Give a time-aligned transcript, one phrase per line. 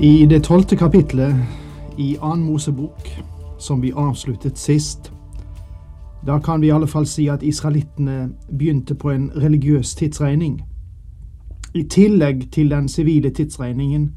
[0.00, 1.36] I det tolvte kapitlet
[1.98, 3.22] i Annen Mosebok,
[3.58, 5.12] som vi avsluttet sist,
[6.26, 10.60] da kan vi i alle fall si at israelittene begynte på en religiøs tidsregning.
[11.74, 14.12] I tillegg til den sivile tidsregningen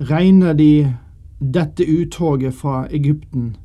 [0.00, 0.94] regner de
[1.40, 3.56] dette uttoget fra Egypten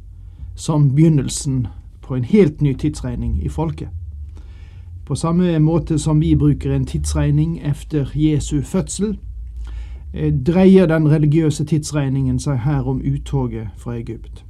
[0.56, 1.68] som begynnelsen
[2.02, 3.90] på en helt ny tidsregning i folket.
[5.06, 9.18] På samme måte som vi bruker en tidsregning efter Jesu fødsel,
[10.46, 14.46] dreier den religiøse tidsregningen seg her om uttoget fra Egypt.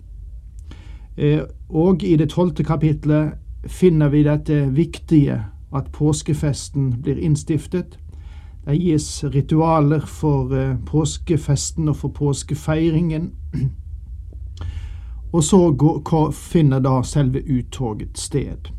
[1.17, 3.31] Eh, og i det tolvte kapitlet
[3.65, 5.39] finner vi dette viktige
[5.73, 7.97] at påskefesten blir innstiftet.
[8.65, 13.31] Det gis ritualer for eh, påskefesten og for påskefeiringen.
[15.33, 15.59] Og så
[16.31, 18.69] finner da selve uttoget sted.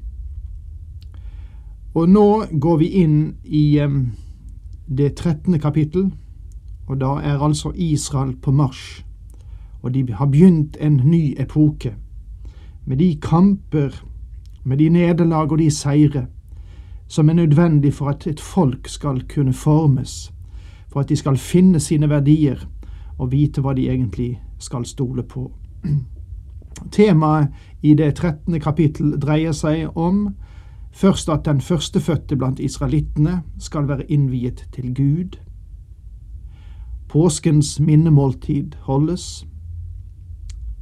[1.94, 3.80] Og nå går vi inn i
[4.88, 6.10] det trettende kapittel
[6.86, 9.02] og da er altså Israel på marsj,
[9.82, 11.94] og de har begynt en ny epoke,
[12.84, 14.04] med de kamper,
[14.64, 16.26] med de nederlag og de seire
[17.08, 20.32] som er nødvendig for at et folk skal kunne formes,
[20.88, 22.66] for at de skal finne sine verdier
[23.18, 25.52] og vite hva de egentlig skal stole på.
[26.92, 27.48] Temaet
[27.82, 30.28] i det trettende kapittel dreier seg om
[30.92, 35.38] først at den førstefødte blant israelittene skal være innviet til Gud,
[37.08, 39.46] Påskens minnemåltid holdes.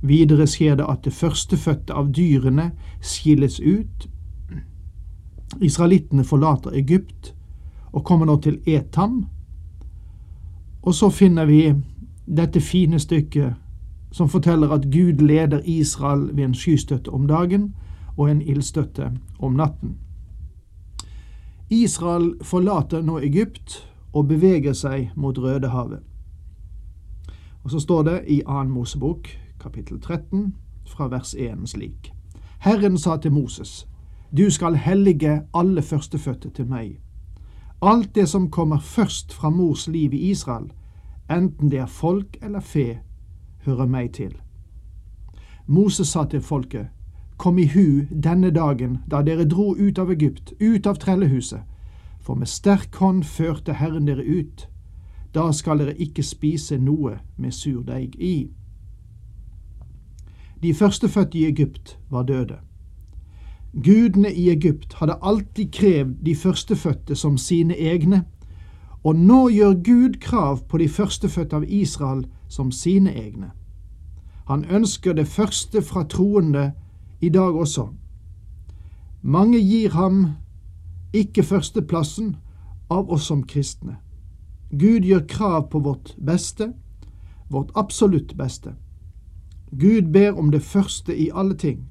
[0.02, 2.70] Videre skjer det at det førstefødte av dyrene
[3.00, 4.08] skilles ut.
[5.60, 7.34] Israelittene forlater Egypt
[7.92, 9.24] og kommer nå til Etam.
[10.82, 11.74] Og så finner vi
[12.26, 13.54] dette fine stykket
[14.14, 17.74] som forteller at Gud leder Israel ved en skystøtte om dagen
[18.16, 19.96] og en ildstøtte om natten.
[21.70, 23.80] Israel forlater nå Egypt
[24.12, 26.13] og beveger seg mot Rødehavet.
[27.64, 28.62] Og så står det i 2.
[28.64, 29.28] Mosebok,
[29.60, 30.54] kapittel 13,
[30.86, 32.12] fra vers 1 slik.
[32.58, 33.88] Herren sa til Moses,
[34.36, 37.00] Du skal hellige alle førstefødte til meg.
[37.82, 40.72] Alt det som kommer først fra mors liv i Israel,
[41.30, 42.98] enten det er folk eller fe,
[43.64, 44.36] hører meg til.
[45.66, 46.86] Moses sa til folket,
[47.36, 51.60] Kom i hu denne dagen da dere dro ut av Egypt, ut av trellehuset,
[52.20, 54.68] for med sterk hånd førte Herren dere ut
[55.34, 58.50] da skal dere ikke spise noe med surdeig i.
[60.62, 62.58] De førstefødte i Egypt var døde.
[63.74, 68.24] Gudene i Egypt hadde alltid krevd de førstefødte som sine egne,
[69.04, 73.50] og nå gjør Gud krav på de førstefødte av Israel som sine egne.
[74.46, 76.72] Han ønsker det første fra troende
[77.20, 77.88] i dag også.
[79.22, 80.26] Mange gir ham
[81.12, 82.36] ikke førsteplassen
[82.90, 83.96] av oss som kristne.
[84.78, 86.72] Gud gjør krav på vårt beste,
[87.48, 88.74] vårt absolutt beste.
[89.70, 91.88] Gud ber om det første i alle ting.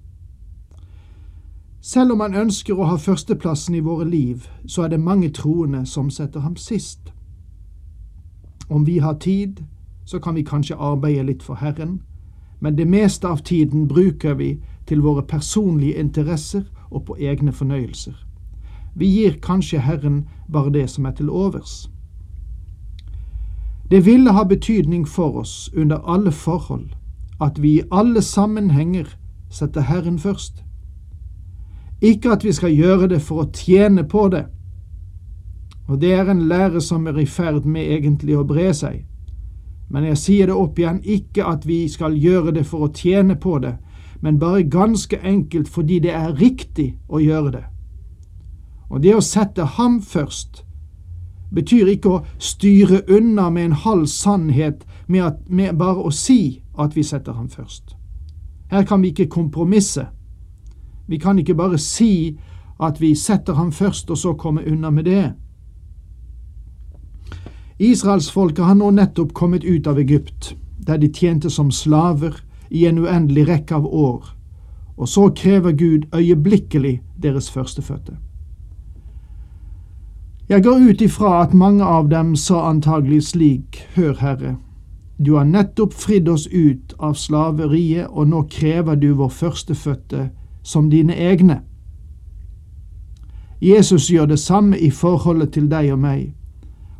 [1.81, 5.85] Selv om han ønsker å ha førsteplassen i våre liv, så er det mange troende
[5.85, 7.11] som setter ham sist.
[8.69, 9.63] Om vi har tid,
[10.05, 12.01] så kan vi kanskje arbeide litt for Herren,
[12.59, 14.57] men det meste av tiden bruker vi
[14.87, 18.15] til våre personlige interesser og på egne fornøyelser.
[18.95, 21.92] Vi gir kanskje Herren bare det som er til overs.
[23.93, 26.95] Det ville ha betydning for oss under alle forhold
[27.41, 29.05] at vi i alle sammenhenger
[29.51, 30.63] setter Herren først.
[32.01, 34.47] Ikke at vi skal gjøre det for å tjene på det.
[35.85, 39.03] Og det er en lære som er i ferd med egentlig å bre seg.
[39.93, 43.37] Men jeg sier det opp igjen, ikke at vi skal gjøre det for å tjene
[43.37, 43.75] på det,
[44.25, 47.65] men bare ganske enkelt fordi det er riktig å gjøre det.
[48.89, 50.62] Og det å sette ham først,
[51.53, 56.63] betyr ikke å styre unna med en halv sannhet med, at, med bare å si
[56.79, 57.95] at vi setter ham først.
[58.71, 60.07] Her kan vi ikke kompromisse.
[61.07, 62.37] Vi kan ikke bare si
[62.81, 65.33] at vi setter ham først, og så komme unna med det.
[67.79, 72.39] Israelsfolket har nå nettopp kommet ut av Egypt, der de tjente som slaver
[72.69, 74.25] i en uendelig rekke av år,
[74.97, 78.17] og så krever Gud øyeblikkelig deres førstefødte.
[80.49, 84.55] Jeg går ut ifra at mange av dem sa antagelig slik, Hør, Herre,
[85.25, 90.29] du har nettopp fridd oss ut av slaveriet, og nå krever du vår førstefødte
[90.63, 91.61] som dine egne.
[93.61, 96.33] Jesus gjør det samme i forholdet til deg og meg.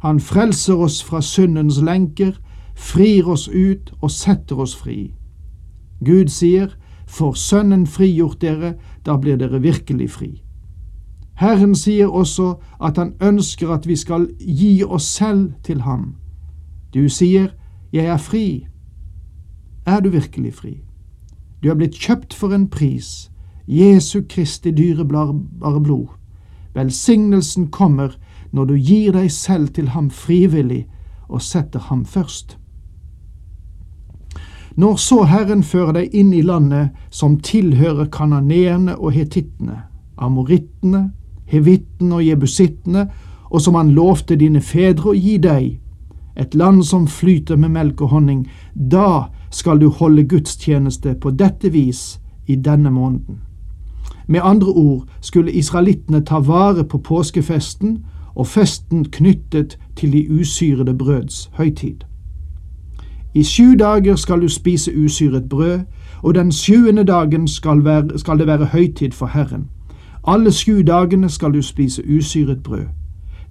[0.04, 2.38] Han frelser oss fra syndens lenker,
[2.76, 5.14] frir oss ut og setter oss fri.
[6.06, 6.72] Gud sier,
[7.08, 8.74] Får Sønnen frigjort dere,
[9.06, 10.43] da blir dere virkelig fri.
[11.36, 16.16] Herren sier også at han ønsker at vi skal gi oss selv til ham.
[16.94, 17.48] Du sier,
[17.94, 18.68] Jeg er fri.
[19.86, 20.82] Er du virkelig fri?
[21.64, 23.32] Du er blitt kjøpt for en pris,
[23.68, 26.08] Jesu Kristi dyrebare blod.
[26.74, 28.18] Velsignelsen kommer
[28.52, 30.88] når du gir deg selv til ham frivillig
[31.30, 32.58] og setter ham først.
[34.76, 39.84] Når så Herren fører deg inn i landet som tilhører kananeerne og hetittene,
[40.18, 41.12] amorittene,
[41.54, 43.08] hevittene og jebusittene,
[43.54, 45.80] og som han lovte dine fedre å gi deg,
[46.36, 51.70] et land som flyter med melk og honning, da skal du holde gudstjeneste på dette
[51.70, 52.20] vis
[52.50, 53.42] i denne måneden.
[54.28, 58.00] Med andre ord skulle israelittene ta vare på påskefesten
[58.36, 62.04] og festen knyttet til de usyrede brøds høytid.
[63.34, 65.80] I sju dager skal du spise usyret brød,
[66.24, 69.70] og den sjuende dagen skal, være, skal det være høytid for Herren.
[70.24, 72.86] Alle sju dagene skal du spise usyret brød.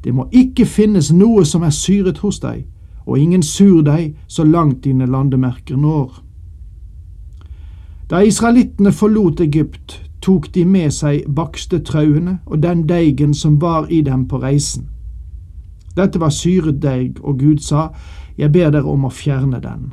[0.04, 2.64] Det må ikke finnes noe som er syret hos deg,
[3.06, 6.22] og ingen surdeig så langt dine landemerker når.
[8.10, 13.86] Da israelittene forlot Egypt, tok de med seg bakste trauene og den deigen som var
[13.90, 14.88] i dem på reisen.
[15.96, 17.88] Dette var syret deig, og Gud sa,
[18.38, 19.92] Jeg ber dere om å fjerne den.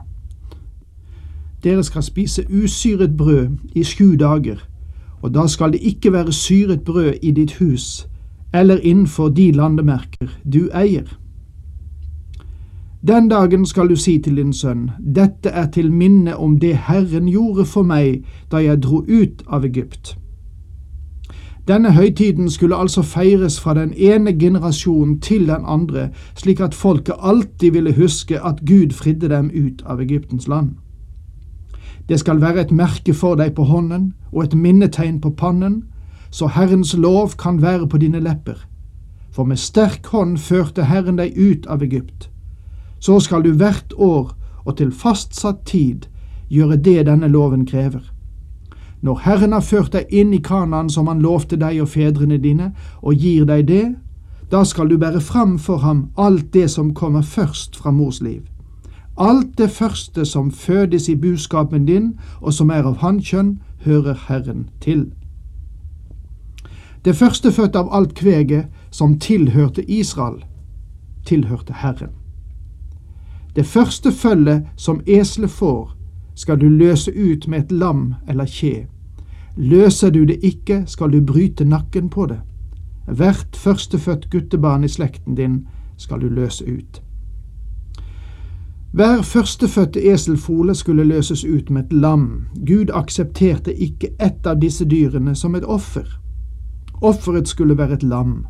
[1.63, 4.61] Dere skal spise usyret brød i sju dager,
[5.21, 8.07] og da skal det ikke være syret brød i ditt hus
[8.53, 11.19] eller innenfor de landemerker du eier.
[13.07, 17.29] Den dagen skal du si til din sønn, dette er til minne om det Herren
[17.29, 20.17] gjorde for meg da jeg dro ut av Egypt.
[21.67, 27.15] Denne høytiden skulle altså feires fra den ene generasjonen til den andre, slik at folket
[27.19, 30.69] alltid ville huske at Gud fridde dem ut av Egyptens land.
[32.09, 35.83] Det skal være et merke for deg på hånden og et minnetegn på pannen,
[36.31, 38.65] så Herrens lov kan være på dine lepper.
[39.31, 42.29] For med sterk hånd førte Herren deg ut av Egypt.
[42.99, 44.33] Så skal du hvert år
[44.65, 46.09] og til fastsatt tid
[46.49, 48.01] gjøre det denne loven krever.
[49.01, 52.73] Når Herren har ført deg inn i Kanaan som han lovte deg og fedrene dine,
[53.01, 53.85] og gir deg det,
[54.51, 58.48] da skal du bære fram for ham alt det som kommer først fra mors liv.
[59.19, 64.69] Alt det første som fødes i buskapen din, og som er av hannkjønn, hører Herren
[64.81, 65.11] til.
[67.05, 70.43] Det førstefødte av alt kveget som tilhørte Israel,
[71.25, 72.15] tilhørte Herren.
[73.55, 75.95] Det første følget som eselet får,
[76.35, 78.87] skal du løse ut med et lam eller kje.
[79.57, 82.39] Løser du det ikke, skal du bryte nakken på det.
[83.07, 87.01] Hvert førstefødt guttebarn i slekten din skal du løse ut.
[88.99, 92.45] Hver førstefødte eselfole skulle løses ut med et lam.
[92.67, 96.19] Gud aksepterte ikke ett av disse dyrene som et offer.
[97.01, 98.45] Offeret skulle være et lam.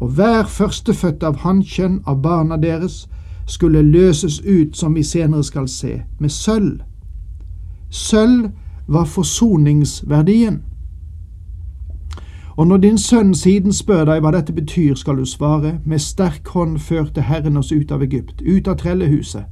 [0.00, 3.08] Og hver førstefødte av hannkjønn av barna deres
[3.46, 6.78] skulle løses ut, som vi senere skal se, med sølv.
[7.90, 8.50] Sølv
[8.86, 10.62] var forsoningsverdien.
[12.58, 16.48] Og når din sønn siden spør deg hva dette betyr, skal du svare, med sterk
[16.50, 19.44] hånd førte Herren oss ut av Egypt, ut av trellehuset.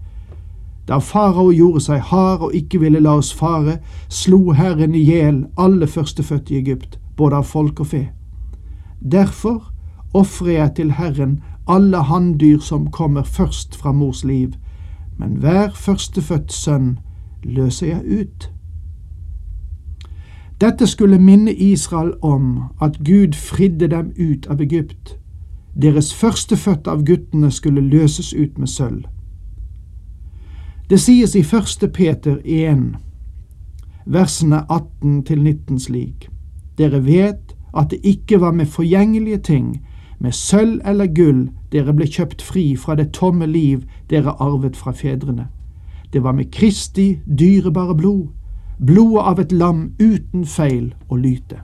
[0.89, 3.77] Da farao gjorde seg hard og ikke ville la oss fare,
[4.09, 8.03] slo Herren i hjel alle førstefødte i Egypt, både av folk og fe.
[8.99, 9.71] Derfor
[10.11, 11.39] ofrer jeg til Herren
[11.71, 14.59] alle hanndyr som kommer først fra mors liv,
[15.19, 16.99] men hver førstefødt sønn
[17.45, 18.51] løser jeg ut.
[20.61, 25.19] Dette skulle minne Israel om at Gud fridde dem ut av Egypt.
[25.83, 29.05] Deres førstefødte av guttene skulle løses ut med sølv.
[30.91, 32.97] Det sies i første Peter 1,
[34.07, 36.29] versene 18 til 19 slik.
[36.79, 39.83] Dere vet at det ikke var med forgjengelige ting,
[40.19, 44.93] med sølv eller gull dere ble kjøpt fri fra det tomme liv dere arvet fra
[44.93, 45.49] fedrene.
[46.13, 48.29] Det var med Kristi dyrebare blod,
[48.79, 51.63] blodet av et lam uten feil og lyte.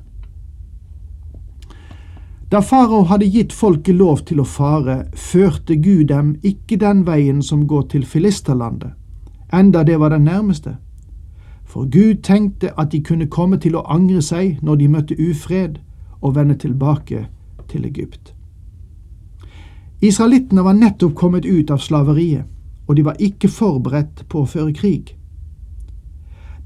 [2.53, 7.41] Da farao hadde gitt folket lov til å fare, førte Gud dem ikke den veien
[7.43, 8.93] som går til filisterlandet,
[9.53, 10.77] enda det var den nærmeste.
[11.65, 15.81] For Gud tenkte at de kunne komme til å angre seg når de møtte ufred,
[16.21, 17.27] og vende tilbake
[17.69, 18.35] til Egypt.
[20.03, 22.45] Israelittene var nettopp kommet ut av slaveriet,
[22.87, 25.15] og de var ikke forberedt på å føre krig.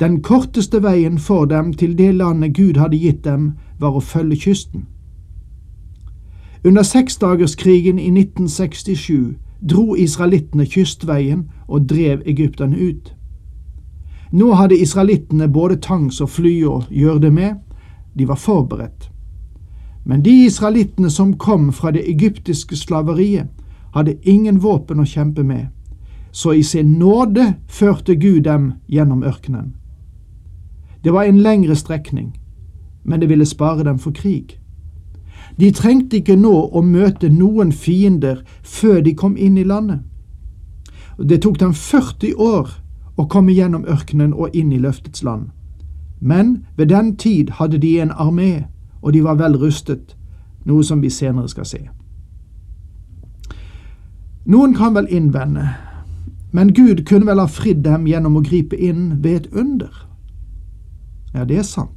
[0.01, 4.37] Den korteste veien for dem til det landet Gud hadde gitt dem, var å følge
[4.37, 4.87] kysten.
[6.65, 9.37] Under seksdagerskrigen i 1967
[9.71, 13.15] dro israelittene kystveien og drev egypterne ut.
[14.33, 17.55] Nå hadde israelittene både tanks og fly å gjøre det med,
[18.19, 19.09] de var forberedt.
[20.05, 23.49] Men de israelittene som kom fra det egyptiske slaveriet,
[23.95, 25.67] hadde ingen våpen å kjempe med,
[26.33, 29.73] så i sin nåde førte Gud dem gjennom ørkenen.
[31.07, 32.37] Det var en lengre strekning,
[33.05, 34.59] men det ville spare dem for krig.
[35.61, 40.01] De trengte ikke nå å møte noen fiender før de kom inn i landet.
[41.23, 42.73] Det tok dem 40 år
[43.17, 45.45] å komme gjennom ørkenen og inn i løftets land.
[46.21, 48.67] Men ved den tid hadde de en armé,
[49.01, 50.17] og de var vel rustet,
[50.65, 51.85] noe som vi senere skal se.
[54.45, 55.69] Noen kan vel innvende,
[56.51, 60.06] men Gud kunne vel ha fridd dem gjennom å gripe inn ved et under?
[61.37, 61.97] Ja, det er sant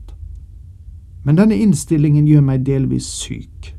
[1.24, 3.74] men denne innstillingen gjør meg delvis syk.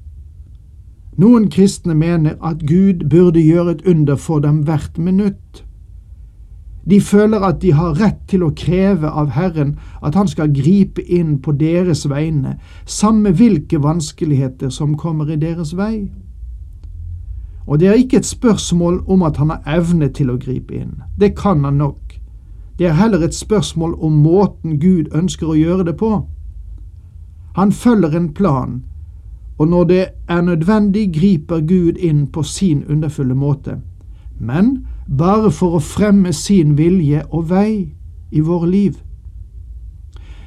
[1.20, 5.64] Noen kristne mener at Gud burde gjøre et under for dem hvert minutt.
[6.90, 11.02] De føler at de har rett til å kreve av Herren at Han skal gripe
[11.02, 16.08] inn på deres vegne, samme hvilke vanskeligheter som kommer i deres vei.
[17.66, 21.02] Og det er ikke et spørsmål om at han har evne til å gripe inn.
[21.20, 22.09] Det kan han nok.
[22.80, 26.22] Det er heller et spørsmål om måten Gud ønsker å gjøre det på.
[27.56, 28.78] Han følger en plan,
[29.58, 33.74] og når det er nødvendig, griper Gud inn på sin underfulle måte,
[34.38, 34.86] men
[35.18, 37.92] bare for å fremme sin vilje og vei
[38.32, 38.96] i våre liv.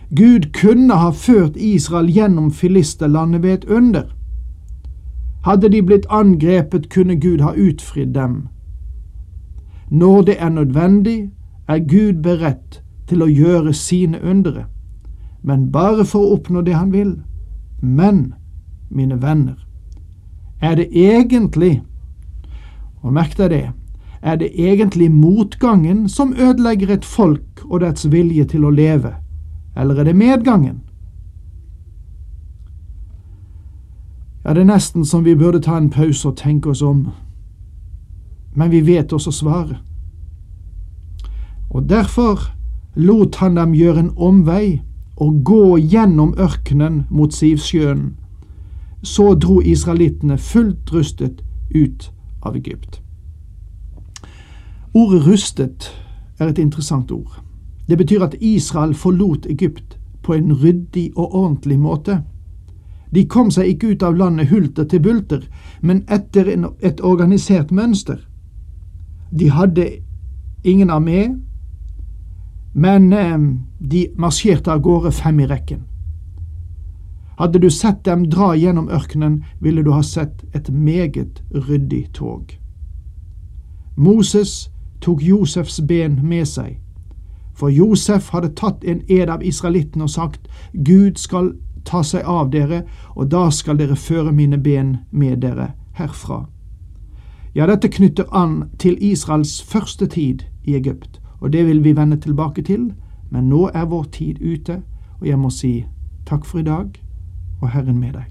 [0.09, 4.09] Gud kunne ha ført Israel gjennom filisterlandet ved et under.
[5.45, 8.47] Hadde de blitt angrepet, kunne Gud ha utfridd dem.
[9.91, 11.29] Når det er nødvendig,
[11.67, 14.67] er Gud beredt til å gjøre sine undere
[15.43, 17.17] men bare for å oppnå det han vil.
[17.81, 18.33] Men,
[18.89, 19.57] mine venner,
[20.61, 21.81] er det egentlig,
[23.03, 23.65] og merk deg det,
[24.23, 29.17] er det egentlig motgangen som ødelegger et folk og dets vilje til å leve,
[29.75, 30.79] eller er det medgangen?
[34.45, 37.09] Ja, det er nesten som vi burde ta en pause og tenke oss om,
[38.55, 39.83] men vi vet også svaret.
[41.73, 42.39] Og derfor
[42.95, 44.81] lot han dem gjøre en omvei
[45.17, 48.13] og gå gjennom ørkenen mot Sivsjøen.
[49.03, 51.43] Så dro israelittene fullt rustet
[51.75, 52.11] ut
[52.41, 53.01] av Egypt.
[54.93, 55.89] Ordet rustet
[56.39, 57.41] er et interessant ord.
[57.89, 62.21] Det betyr at Israel forlot Egypt på en ryddig og ordentlig måte.
[63.13, 65.41] De kom seg ikke ut av landet hulter til bulter,
[65.81, 66.47] men etter
[66.81, 68.17] et organisert mønster.
[69.39, 69.89] De hadde
[70.63, 71.33] ingen armé,
[72.73, 73.37] men eh,
[73.79, 75.83] de marsjerte av gårde fem i rekken.
[77.37, 82.57] Hadde du sett dem dra gjennom ørkenen, ville du ha sett et meget ryddig tog.
[83.95, 84.69] Moses
[85.01, 86.79] tok Josefs ben med seg,
[87.53, 91.53] for Josef hadde tatt en ed av israelittene og sagt, Gud skal
[91.85, 92.83] ta seg av dere,
[93.15, 96.45] og da skal dere føre mine ben med dere herfra.
[97.53, 102.17] Ja, dette knytter an til Israels første tid i Egypt og det vil vi vende
[102.17, 102.93] tilbake til,
[103.29, 104.79] men nå er vår tid ute,
[105.19, 105.73] og jeg må si
[106.25, 106.87] takk for i dag,
[107.59, 108.29] og Herren med deg.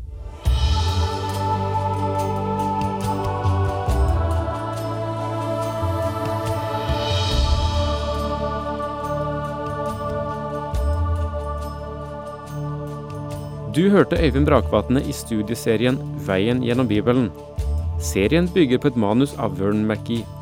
[13.73, 17.31] Du hørte Øyvind Brakvatne i studieserien Veien gjennom Bibelen.
[18.00, 20.42] Serien bygger på et manus av Vern McGee.